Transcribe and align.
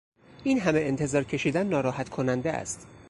این 0.43 0.59
همه 0.59 0.79
انتظار 0.79 1.23
کشیدن 1.23 1.67
ناراحت 1.67 2.09
کننده 2.09 2.51
است. 2.51 2.87